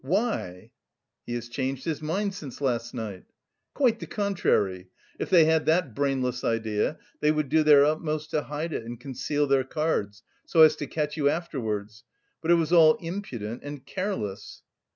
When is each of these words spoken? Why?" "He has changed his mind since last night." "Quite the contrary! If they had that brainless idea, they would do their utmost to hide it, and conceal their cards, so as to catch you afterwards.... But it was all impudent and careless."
Why?" 0.03 0.71
"He 1.27 1.35
has 1.35 1.47
changed 1.47 1.85
his 1.85 2.01
mind 2.01 2.33
since 2.33 2.59
last 2.59 2.91
night." 2.91 3.25
"Quite 3.75 3.99
the 3.99 4.07
contrary! 4.07 4.87
If 5.19 5.29
they 5.29 5.45
had 5.45 5.67
that 5.67 5.93
brainless 5.93 6.43
idea, 6.43 6.97
they 7.19 7.31
would 7.31 7.49
do 7.49 7.61
their 7.61 7.85
utmost 7.85 8.31
to 8.31 8.41
hide 8.41 8.73
it, 8.73 8.83
and 8.83 8.99
conceal 8.99 9.45
their 9.45 9.63
cards, 9.63 10.23
so 10.43 10.63
as 10.63 10.75
to 10.77 10.87
catch 10.87 11.17
you 11.17 11.29
afterwards.... 11.29 12.03
But 12.41 12.49
it 12.49 12.55
was 12.55 12.73
all 12.73 12.95
impudent 12.95 13.61
and 13.61 13.85
careless." 13.85 14.63